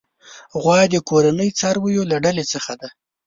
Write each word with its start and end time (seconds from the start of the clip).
غوا 0.61 0.79
د 0.93 0.95
کورني 1.07 1.49
څارويو 1.59 2.03
له 2.11 2.17
ډلې 2.25 2.45
څخه 2.53 2.73
ده. 2.81 2.89